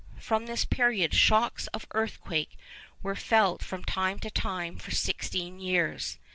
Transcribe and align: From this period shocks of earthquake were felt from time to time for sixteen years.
From 0.17 0.47
this 0.47 0.65
period 0.65 1.13
shocks 1.13 1.67
of 1.75 1.85
earthquake 1.93 2.57
were 3.03 3.13
felt 3.15 3.61
from 3.61 3.83
time 3.83 4.17
to 4.21 4.31
time 4.31 4.77
for 4.79 4.89
sixteen 4.89 5.59
years. 5.59 6.17